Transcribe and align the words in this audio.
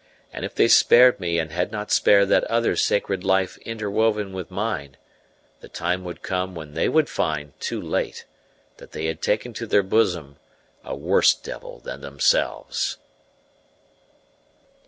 And 0.33 0.43
if 0.43 0.55
they 0.55 0.67
spared 0.67 1.19
me 1.19 1.37
and 1.37 1.51
had 1.51 1.71
not 1.71 1.91
spared 1.91 2.29
that 2.29 2.43
other 2.45 2.75
sacred 2.75 3.23
life 3.23 3.59
interwoven 3.59 4.33
with 4.33 4.49
mine, 4.49 4.97
the 5.59 5.69
time 5.69 6.03
would 6.05 6.23
come 6.23 6.55
when 6.55 6.73
they 6.73 6.89
would 6.89 7.07
find, 7.07 7.53
too 7.59 7.79
late, 7.79 8.25
that 8.77 8.93
they 8.93 9.05
had 9.05 9.21
taken 9.21 9.53
to 9.53 9.67
their 9.67 9.83
bosom 9.83 10.37
a 10.83 10.95
worse 10.95 11.35
devil 11.35 11.77
than 11.77 12.01
themselves. 12.01 12.97